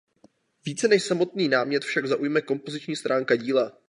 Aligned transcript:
Více 0.65 0.87
než 0.87 1.03
samotný 1.03 1.47
námět 1.47 1.83
však 1.83 2.05
zaujme 2.05 2.41
kompoziční 2.41 2.95
stránka 2.95 3.35
díla. 3.35 3.73